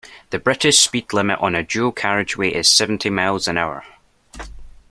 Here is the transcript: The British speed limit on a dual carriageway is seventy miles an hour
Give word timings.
The 0.31 0.39
British 0.39 0.79
speed 0.79 1.13
limit 1.13 1.37
on 1.41 1.53
a 1.53 1.61
dual 1.63 1.91
carriageway 1.91 2.49
is 2.55 2.67
seventy 2.67 3.11
miles 3.11 3.47
an 3.47 3.59
hour 3.59 3.83